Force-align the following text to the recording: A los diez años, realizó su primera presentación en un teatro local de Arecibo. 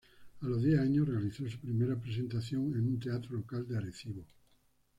A 0.41 0.45
los 0.47 0.63
diez 0.63 0.79
años, 0.79 1.07
realizó 1.07 1.47
su 1.47 1.59
primera 1.59 1.95
presentación 1.95 2.73
en 2.73 2.87
un 2.87 2.99
teatro 2.99 3.35
local 3.37 3.67
de 3.67 3.77
Arecibo. 3.77 4.25